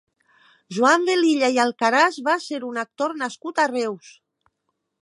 [0.77, 4.13] Joan Velilla i Alcaraz va ser un actor nascut a Reus.